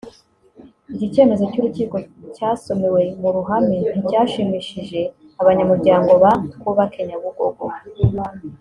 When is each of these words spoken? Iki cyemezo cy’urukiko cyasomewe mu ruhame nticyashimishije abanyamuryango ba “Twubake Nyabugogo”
Iki 0.93 1.05
cyemezo 1.13 1.43
cy’urukiko 1.51 1.95
cyasomewe 2.35 3.01
mu 3.21 3.29
ruhame 3.35 3.77
nticyashimishije 3.97 5.01
abanyamuryango 5.41 6.11
ba 6.23 6.31
“Twubake 6.53 7.01
Nyabugogo” 7.09 7.65